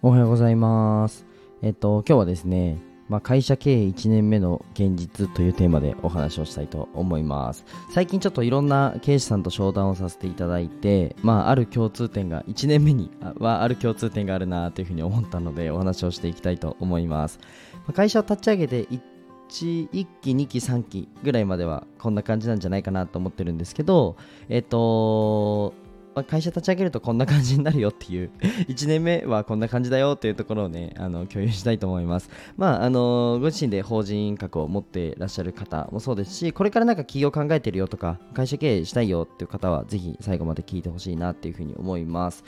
[0.00, 1.26] おはようございます。
[1.60, 7.64] えっと、今日はですね、まあ、会社経営1年目の現実というテーマでお話をしたいと思います。
[7.90, 17.40] 最近ちょっといろんな経営者さんと商談をさせていただいて、まあ、ある共通点が、1年目にはある共通点があるなというふうに思ったので、お話をしていきたいと思います。
[17.88, 19.00] ま会社を立ち上げて1
[19.48, 24.16] 1期、2期、3期ぐらいまではこんな感じなんじゃないかなと思ってるんですけど、
[24.48, 25.74] えっと、
[26.18, 28.30] まあ会社立ち上げるとこんな感じになるよっていう
[28.68, 32.28] 1年目はこんな感じだよっていうところをねあの共有したいと思います。
[32.56, 42.44] まああのご自身で法人格を持ってらっしゃる方もそうですしこれからなんか企業考えてるよとか会社経営したいよっていう方はぜひ最後まで聞いてほしいなっていうふうに思います。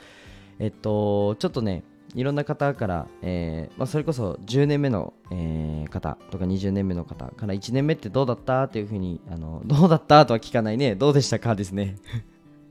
[0.59, 1.83] えっとちょっとね
[2.13, 11.97] いろんな方から、えーまあ、それこそ10年目の、えー方とか20年目の方から1年目ってどうだったっていうふうにあのどうだったとは聞かないねどうでしたかですね。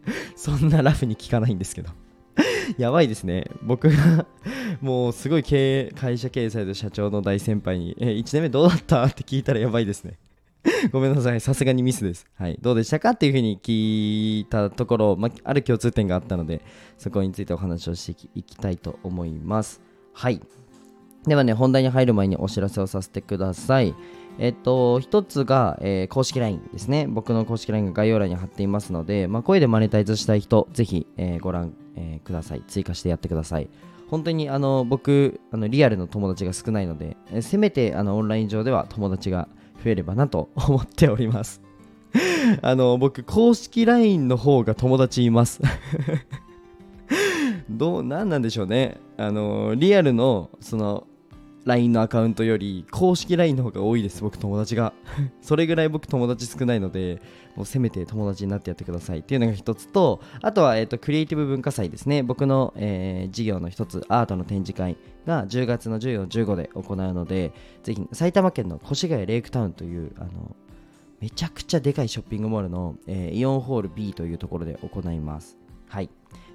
[0.36, 1.90] そんなラフに聞かないんですけど。
[2.78, 3.44] やばいですね。
[3.62, 4.26] 僕が
[4.80, 9.04] もうすごい経営会社経営される社長の大先輩に、え1年目どうだった？
[9.04, 10.18] って聞いたらやばいですね。
[10.92, 11.40] ごめんなさい。
[11.40, 12.26] さすがにミスです。
[12.34, 12.58] はい。
[12.60, 13.10] どうでしたか？
[13.10, 16.60] っていうふうに聞いたところ、まあ、る共通点があったので
[16.98, 19.80] そこについてお話をしていきたいと思います。
[20.12, 20.40] はい。
[21.26, 23.94] ではね本題に入る前にお知らせをさせてください
[24.38, 27.06] えっと、一つが、えー公式 LINE ですね。
[27.06, 32.62] 僕の公式 LINE が概要欄に貼っていますので、まあ、声でマネタイズしたい人、ぜひ、えーご覧、えーください。
[32.66, 33.68] 追加してやってください。
[34.08, 39.46] 本当にあの僕あの、リアルの友達が少ないので、えーせめてあのオンライン上では友達が
[39.84, 41.60] 増えればなと 思っております。
[42.62, 45.60] あの僕、公式 LINE の方が友達います。
[47.68, 48.96] どう、なんなんでしょうね。
[49.18, 51.06] あのリアルのその
[51.64, 54.92] LINE のアカウントより公式 LINE の方が多いです僕友達が。
[55.42, 57.20] それぐらい僕友達少ないので
[57.56, 59.18] もうせめて友達になってやってください。
[59.18, 62.22] っていうのが一つとあとは、えっとクリエイティブ文化祭ですね。
[62.22, 64.96] 僕の、えー事業の一つアートの展示会
[65.26, 67.52] が10月の14、15で行うので
[67.82, 70.56] ぜひ埼玉県の越谷レイクタウンというあの
[71.20, 75.58] めちゃくちゃでかいショッピングモールの、えーイオンホール B というところで行います。
[75.86, 76.08] はい。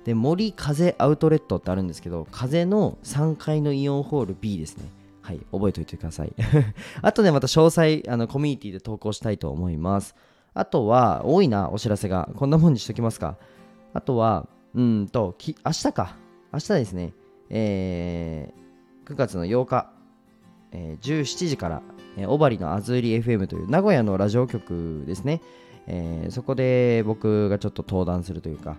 [0.06, 4.86] で森風アウトレットってあるんですけど風の3階のイオンホール B ですね。
[5.22, 6.34] はい覚えておいてください。
[7.02, 10.16] あとでまた詳細あのコミュニティで投稿したいと思います。
[10.54, 12.30] あとは多いなお知らせが。
[12.36, 13.36] こんなもんにしときますか。
[13.94, 16.16] あとはうんとき明日か。
[16.54, 17.14] 明日ですね。
[17.50, 19.92] えー9月の8日。
[20.72, 21.82] えー17時から、
[22.18, 25.42] えー、小針のアズーリ FM という名古屋のラジオ局ですね、
[25.88, 28.78] えーそこで僕がちょっと登壇するというか。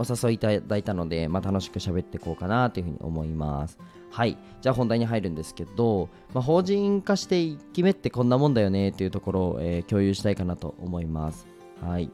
[0.00, 3.78] お誘いいただいたので、まあ、楽しく喋っていこうかなというふうに思います。
[4.10, 4.38] はい。
[4.62, 11.46] じゃあ本題に入るんですけど、まあ、法人化して1期目ってこんなもんだよねっていうところを、えー共有したいかなと思います。
[11.82, 12.10] はい。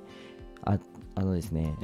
[0.63, 0.79] あ、
[1.15, 1.75] あのですね。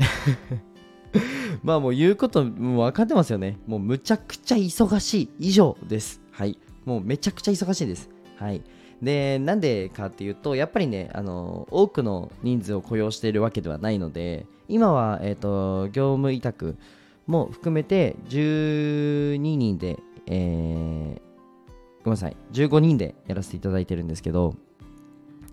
[1.62, 3.58] まあもう言うことも分かってますよね。
[3.66, 6.20] もうむちゃくちゃ忙しい以上です。
[6.32, 6.58] はい。
[6.84, 8.10] もうめちゃくちゃ忙しいです。
[8.36, 8.62] はい。
[9.02, 16.76] で、なんでかっていうと、やっぱりね、あの多くの人数を雇用しているわけではないので、今は、えー、と業務委託
[17.26, 21.32] も含めて12人で、えー
[22.04, 24.56] ごめんなさい、15人でやらせていただいてるんですけど、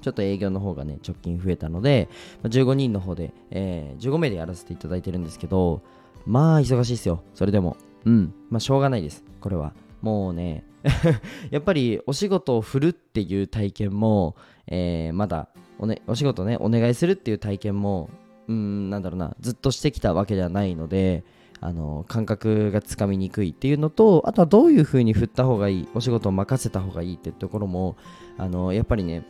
[0.01, 2.09] ちょっと営業の方がね、直近増えたので、
[2.43, 5.81] 15人の方で、えー15名でやらせていただいてるんですけど、
[6.25, 7.77] まあ、忙しいですよ、それでも。
[8.05, 9.73] うん、まあ、しょうがないです、これは。
[10.01, 10.63] もうね、
[11.51, 14.35] やっぱりお仕事を振るっていう体験も、
[14.67, 18.09] えーまだお,、ね、お仕事ね、お願いするっていう体験も、
[18.47, 21.23] うん、なんだろうな、ずっとしてきたわけではないので、
[21.61, 27.97] あの感覚がつかみにくいっていうのとあとはどういうふうに振った方がいいお仕事を任せた方がいいってところも
[28.37, 29.25] あのやっぱりね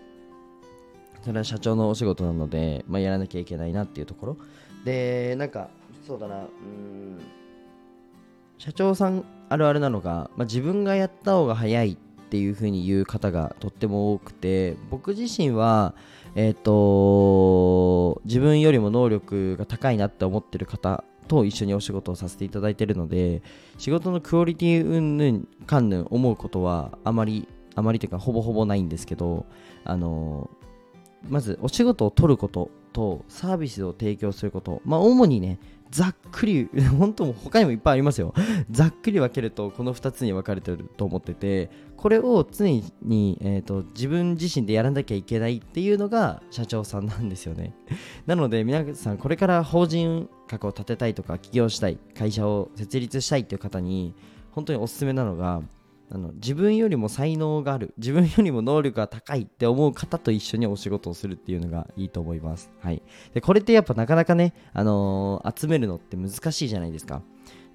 [1.24, 4.38] それは社長のお仕事なので、まあ、やらなきゃいけないなっていうところ。
[4.86, 5.70] でなんか
[6.08, 7.20] そうだなうん
[8.58, 11.96] 社長さんあるあるなのが、まあ、自分がやった方が早いっ
[12.30, 15.96] ていうふうに言う方がとっても多くて僕自身は
[16.36, 23.42] えっ、と自分よりも能力が高いなって思ってる方と一緒にお仕事をさせていただいてるので
[23.78, 29.46] 仕事のクオリティ云々かんぬん思うことはあまりあまりというかほぼほぼないんですけど
[29.86, 30.50] あの
[31.28, 34.82] まずお仕事を取ることとサービスを提供すること。
[34.86, 35.60] まあ主にね
[35.92, 38.34] ざっくり 本当も他にもいっぱいありますよ。
[38.70, 47.74] ざっくり分けるとこの2つに分かれてると思っててこれを常に、えー、と自分自身でやらなきゃいけないっていうのが社長さんなんですよね。
[48.26, 54.14] なので皆さんこれから法人格を立てたいとか起業したい会社を設立したいっていう方に
[54.52, 55.62] 本当におすすめなのが
[56.12, 63.02] あの自分よりも才能がある自分よりも能力が高いって思う方と一緒にお仕事をするっていうのがいいと思います、はい、
[63.34, 67.22] でこれってやっぱなかなかね、あのー集めるのって難しいじゃないですか。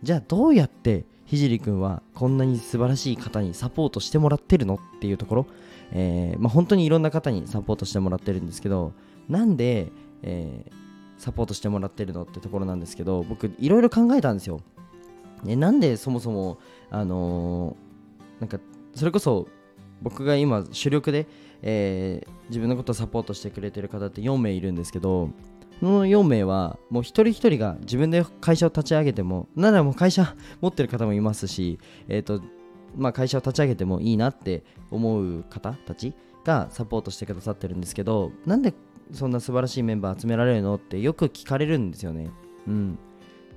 [0.03, 5.47] じゃあどうやってひじりくんはこんなに素晴らしい方にサポートしてもらってるのっていうところ、
[5.93, 8.93] えー、まあ、本当にいろんな方にサポートしてもらってるんですけど
[9.29, 9.91] なんで、
[10.23, 10.73] えー、
[11.17, 14.61] サポートしてもらってるのってところなんですけど僕いろいろ考えたんですよ、
[15.43, 16.59] ね、なんでそもそも
[16.91, 17.77] あの、
[18.41, 18.59] なんか
[18.95, 19.49] それこそ
[20.03, 21.27] 僕が今主力で、
[21.63, 25.31] えー、自分のことをサポートしてくれてる方って4名いるんですけど
[25.81, 31.79] その4名はもう一人一人が自分で会社を立ち上げてもならもう会社持ってる方もいますし、
[32.09, 32.41] えーと
[32.97, 36.15] まあ、会社を立ち上げてもいいなって思う方たち
[36.45, 38.73] がサポートしてくださってるんですけどなんで
[39.13, 42.31] そんな素晴らしいメンバー集められるのってよく聞かれるんですよね。
[42.67, 42.99] うん、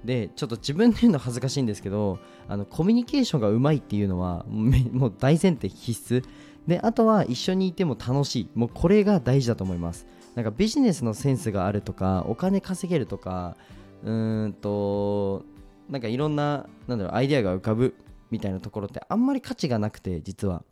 [0.04, 6.24] でちょっと自分で言うの恥ずかしいんですけどあのコミュニケーションがうまいっていうのはもう大前提必須。
[6.68, 8.50] であとは一緒にいても楽しい。
[8.54, 10.06] もうこれが大事だと思います。
[10.36, 13.56] なんかビジネスのセンスがあるとかお金稼げるとか
[14.04, 15.46] うーんと
[15.90, 17.96] なんかいろんななんだろうアイデアが浮かぶ
[18.30, 20.64] みたいなところってあんまり価値がなくて実は。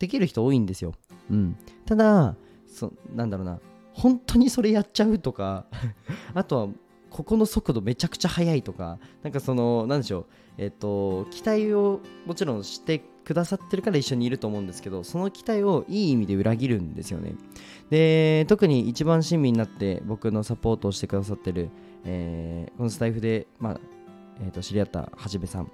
[0.00, 0.94] できる人多いんですよ、
[1.30, 2.34] うん、ただ
[2.66, 3.60] そなんだろうな。
[3.92, 5.66] 本当にそれやっちゃうとか
[6.32, 6.68] あとは
[7.10, 10.26] ここの速度めちゃくちゃ速いとかなんかそのなんでしょう
[10.58, 17.34] えっ、と期待をもちろんしてくださってるから一緒にいると思うんですけどその期待をいい意味で裏切るんですよね。
[17.90, 21.70] で特に一番親身になって僕のサポートをしてくださってる、
[22.04, 23.80] えー、このスタイフで、まあ
[24.42, 25.70] えー、と知り合ったはじめさん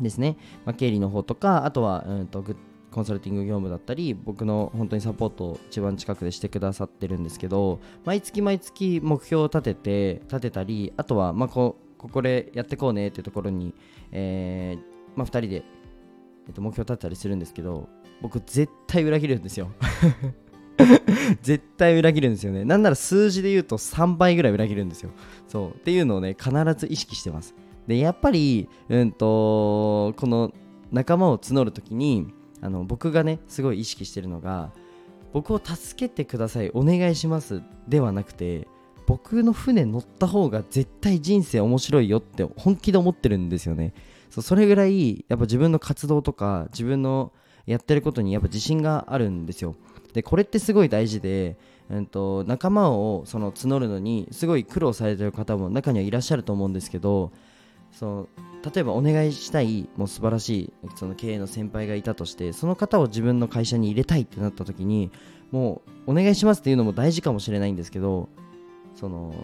[0.00, 2.56] ですね、まあ、経理の方とかあとは、うんと、グッ
[2.90, 13.74] コンサルティング業務だったり僕の本当にサポートを一番近くでしてくださってるんですけど毎月毎月目標を立てて立てたりあとはまあこここでやってこうねっていうところに、
[14.10, 15.64] えーまあ、2人で、
[16.46, 17.88] えっと、目標立てたりするんですけど
[18.22, 19.70] 僕絶対裏切るんですよ。
[21.42, 22.64] 絶対裏切るんですよね。
[22.64, 25.10] なんなら数字で言うと3倍ぐらい裏切るんですよ。
[25.46, 25.70] そう。
[25.72, 27.54] っていうのをね必ず意識してます。
[27.86, 30.52] でやっぱりうんとこの
[30.90, 34.72] 仲間を募るときにあの僕がねすごい意識してるのが
[35.32, 38.66] 僕を助けてくださいお願いしますではなくて
[39.10, 43.92] 僕の船乗った方が絶対人生面白いよって本気で思ってるんですよね。
[44.30, 47.32] そうそれぐらいやっぱ自分の活動とか自分の
[47.66, 49.74] やってることにやっぱ自信があるんですよ。
[50.12, 51.56] でこれってすごい大事で、
[51.90, 57.32] うんと、仲間をその募るのにすごい苦労されてる方も中にはいらっしゃると思うんですけど
[57.92, 58.28] その
[58.74, 65.10] 例えばお願いしたいもう素晴らしいその経営の先輩がいたとしてその方を自分の会社に入れたいってなった時に
[65.50, 68.28] もうお願いしますっていうのも大事かもしれないんですけど
[68.94, 69.34] その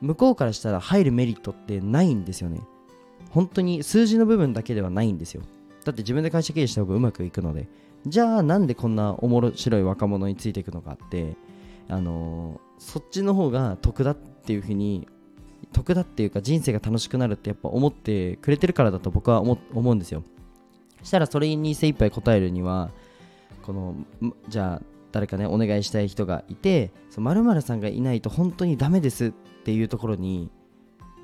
[0.00, 2.60] 向こうからしたら入るメリットってないんですよね。
[3.30, 5.42] 本当に数字の部分だけではないんですよ。
[5.84, 7.68] だって自分で会社経営した方がうまくいくので。
[8.06, 11.36] じゃあなんでこんな面白い若者についていくのかって
[11.88, 15.08] あの、そっちの方が得だっていうふうに
[15.74, 20.22] 得だっていうか人生が楽しくなるってやっぱ思ってくれてるからだと僕は思うんですよ。
[21.00, 22.90] そしたらそれに精一杯答えるには
[23.62, 23.94] この
[24.48, 24.82] じゃあ
[25.12, 30.50] 誰かねお願いしたい人がいてまるさんがいないと本当にダメですっていうところに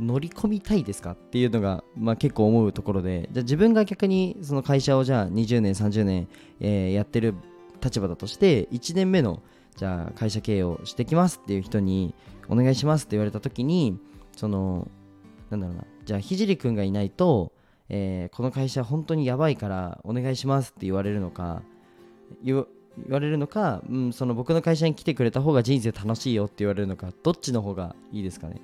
[0.01, 6.29] 乗り込みたいですかっていうのが、まあ、結構思うところでじゃ自分が逆にその会社をじゃあ20年30年、
[6.61, 7.35] えー、やってる
[7.83, 9.43] 立場だとして1年目の
[9.77, 12.15] じゃあ会社経営をしてきますっていう人に
[12.49, 13.99] お願いしますって言われた時に
[14.37, 14.89] その
[15.51, 15.85] なんだろうな。
[16.05, 17.53] じゃあ聖くんがいないと、
[17.89, 21.63] えー、この会社本当にやばいからお願いしますって言われるのか
[22.43, 22.67] 言
[23.09, 28.57] われるのか、うん、その僕の会社に来てくれた方が人生楽しいよって言われるのかどっちの方がいいですかね。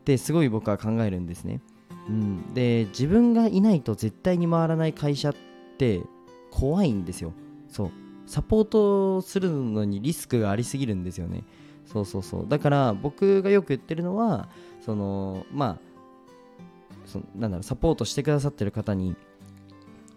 [0.00, 1.60] ってすごい僕は考えるんですね、
[2.08, 5.34] うん、で自分がいないと絶対に回らない会社っ
[5.78, 6.02] て
[6.50, 7.32] 怖いんですよ。
[7.68, 7.90] そう。
[8.26, 11.44] サポートするのにリスクがありすぎるんですよね。
[11.86, 12.46] そうそうそう。
[12.48, 14.48] だから僕がよく言ってるのは
[14.80, 15.86] そのまあ
[17.06, 19.16] そなんだろうサポートしてくださってる方に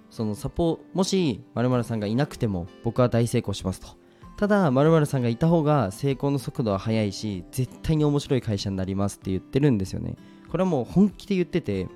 [0.09, 3.87] そのサポもし〇〇さんがいなくても僕は大成功しますと。
[4.37, 10.15] ただ〇〇さんがいた方が成功の速度は速いし絶対に面白い会社になりますって言ってるんですよね。
[10.49, 11.87] これはもう本気で言ってて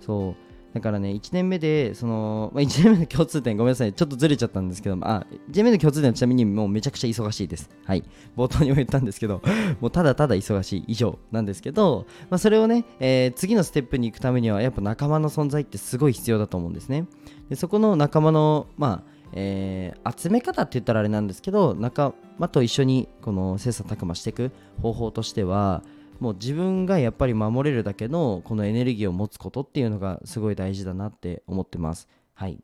[0.00, 0.36] そう。
[0.72, 7.68] だからね、1年目で、その、まあ、1年目の共通点、ごめんなさい、ちょっとずれちゃったんですけど、あ、1年目の共通点はちなみにもうめちゃくちゃ忙しいです。
[7.84, 8.04] はい。
[8.36, 9.42] 冒頭にも言ったんですけど、
[9.80, 17.06] もうただただ忙しい以上なんですけど、まあ、それをね、えー、次のステップに行くためには、やっぱ仲間の存在ってすごい必要だと思うんですね。
[17.50, 25.82] でそこの仲間の、まあ、えー、集め方って言ったらあれなんですけど、仲間と一緒にこの切磋琢磨していく方法としては、
[26.22, 32.08] もう自分がやっぱり守れるだけのこのエネルギーを持つことっていうのがすごい大事だなって思ってます。
[32.34, 32.62] はい。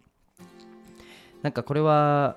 [1.42, 2.36] なんかこれは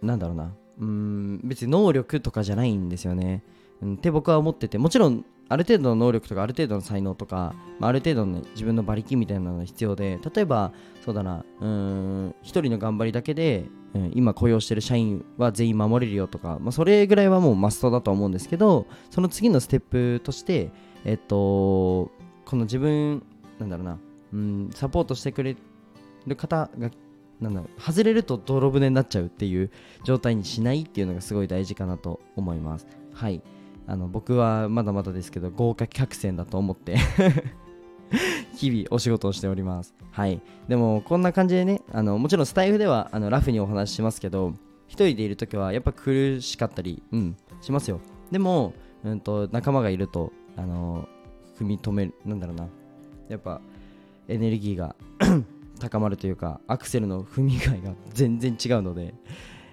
[0.00, 0.54] 何だろうな。
[0.78, 3.42] うん別に能力とかじゃないんですよね、
[3.82, 4.78] うん、って僕は思ってて。
[4.78, 10.72] もちろんある程度の能力とかある程度の才能とか、まあ、ある程度の、ね、自分の馬力みたいなのが必要で例えば
[11.04, 20.70] そうだなうん一人の頑張りだけで、うん、今雇用してる社員は全員守れるよとか、まあ、それぐらいはもうマストだと思うんですけどその次のステップとして
[21.04, 22.12] えっと
[22.44, 23.24] この自分
[23.58, 23.98] なんだろうな、
[24.32, 25.56] うん、サポートしてくれ
[26.28, 26.90] る方が
[27.40, 29.70] なんだろう外れると泥船になっちゃうっていう
[30.04, 32.86] 状態にしないっていうのがすごい大事かなと思います。
[33.12, 33.42] はい。
[33.86, 36.96] あの僕はまだまだですけど豪華客船だと思って
[38.56, 39.94] 日々お仕事をしております。
[40.10, 40.40] はい。
[40.68, 44.54] でもこんな感じでねあのもちろんスタイフではあのラフにお話ししますけど
[44.86, 48.00] 一人でいる時はやっぱ苦しかったりうんしますよ。
[48.30, 51.08] でも、うんと、仲間がいるとあの
[51.58, 52.68] 踏み止めるなんだろうな。
[53.28, 53.60] やっぱ
[54.28, 54.94] エネルギーが
[55.78, 59.14] 高まるというかアクセルの踏み具合が全然違うので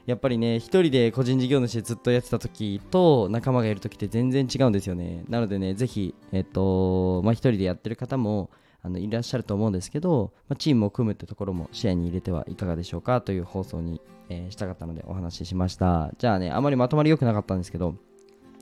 [0.08, 5.26] やっぱりね一人で個人事業主でずっとやってた時と仲間がいる時って全然違うんですよね。
[5.28, 8.50] なのでねぜひえっとまあ一人でやってる方も
[8.82, 14.00] あのいらっしゃると思うんですけど、まあ、チームを組むってところも視野に入れてはいかがでしょうかという放送に、
[14.30, 16.12] えー、したかったのでお話ししました。
[16.18, 17.96] じゃあねあまりまとまり良くなかったんですけど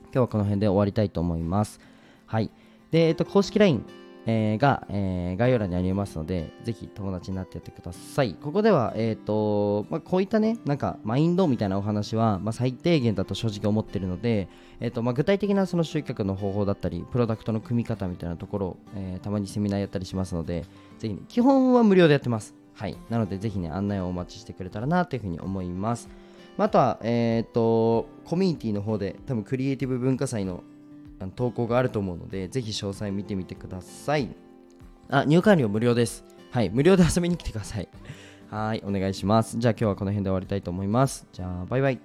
[0.06, 1.78] 今日はこの辺で終わりたいと思います。
[2.26, 2.50] はい。
[2.90, 3.84] で、えっと、公式 LINE
[4.28, 8.34] えー、が、えー、概要欄にありますので、ぜひ友達になってやってください。
[8.34, 14.48] ここでは、えっ、ー、と、まあ、こういったね、なんか、マインドみたいなお話は、まあ、最低限だと正直思ってるので、
[14.80, 20.64] えっ、と、まあ、具体的なその集客の方法だったり、プロダクトの組み方みたいなところを、えたまにセミナーやったりしますので、
[20.98, 22.54] ぜひ、ね、基本は無料でやってます。
[22.74, 22.96] はい。
[23.08, 26.08] なので、ぜひね、案内をお待ちしてくれたらなというふうに思います。
[26.58, 30.64] あとは、えっ、と、コミュニティの方で、多分クリエイティブ文化祭の
[31.24, 34.28] の投稿があると思うので、ぜひ詳細見てみてください。
[35.08, 36.24] あ、入館料無料です。
[36.50, 37.88] はい、無料で遊びに来てください。
[38.50, 39.58] はい、お願いします。
[39.58, 41.26] じゃあ今日はこの辺で終わりたいと思います。
[41.32, 42.00] じゃあ、バイバイ。